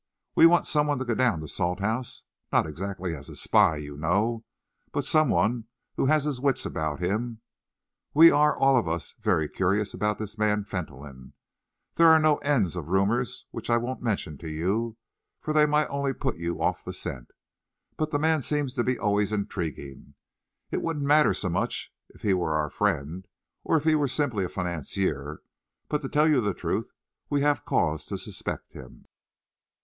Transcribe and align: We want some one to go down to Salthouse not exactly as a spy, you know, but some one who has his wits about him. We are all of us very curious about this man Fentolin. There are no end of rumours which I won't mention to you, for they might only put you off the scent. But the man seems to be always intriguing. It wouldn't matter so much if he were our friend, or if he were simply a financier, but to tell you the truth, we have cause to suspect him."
We 0.33 0.47
want 0.47 0.65
some 0.65 0.87
one 0.87 0.97
to 0.97 1.05
go 1.05 1.13
down 1.13 1.41
to 1.41 1.47
Salthouse 1.47 2.23
not 2.51 2.65
exactly 2.65 3.13
as 3.15 3.29
a 3.29 3.35
spy, 3.35 3.75
you 3.77 3.95
know, 3.95 4.43
but 4.91 5.05
some 5.05 5.29
one 5.29 5.65
who 5.95 6.07
has 6.07 6.23
his 6.23 6.41
wits 6.41 6.65
about 6.65 6.99
him. 6.99 7.41
We 8.11 8.31
are 8.31 8.57
all 8.57 8.77
of 8.77 8.87
us 8.87 9.13
very 9.19 9.47
curious 9.47 9.93
about 9.93 10.17
this 10.17 10.39
man 10.39 10.63
Fentolin. 10.63 11.33
There 11.97 12.07
are 12.07 12.17
no 12.17 12.37
end 12.37 12.75
of 12.75 12.87
rumours 12.87 13.45
which 13.51 13.69
I 13.69 13.77
won't 13.77 14.01
mention 14.01 14.39
to 14.39 14.49
you, 14.49 14.97
for 15.39 15.53
they 15.53 15.67
might 15.67 15.85
only 15.89 16.13
put 16.15 16.35
you 16.37 16.59
off 16.63 16.83
the 16.83 16.93
scent. 16.93 17.29
But 17.95 18.09
the 18.09 18.17
man 18.17 18.41
seems 18.41 18.73
to 18.73 18.83
be 18.83 18.97
always 18.97 19.31
intriguing. 19.31 20.15
It 20.71 20.81
wouldn't 20.81 21.05
matter 21.05 21.35
so 21.35 21.47
much 21.49 21.93
if 22.09 22.23
he 22.23 22.33
were 22.33 22.55
our 22.55 22.71
friend, 22.71 23.27
or 23.63 23.77
if 23.77 23.83
he 23.83 23.93
were 23.93 24.07
simply 24.07 24.43
a 24.43 24.49
financier, 24.49 25.43
but 25.89 26.01
to 26.01 26.09
tell 26.09 26.27
you 26.27 26.41
the 26.41 26.55
truth, 26.55 26.89
we 27.29 27.41
have 27.41 27.65
cause 27.65 28.07
to 28.07 28.17
suspect 28.17 28.73
him." 28.73 29.05